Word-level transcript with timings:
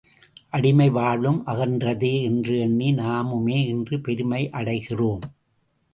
அடிமை 0.53 0.87
வாழ்வும் 0.89 1.37
அகன்றதே! 1.45 2.23
என்றே 2.23 2.57
எண்ணி 2.59 2.89
நாமுமே 2.95 3.59
இன்று 3.67 3.99
பெருமை 4.01 4.49
அடைகிறோம். 4.51 5.25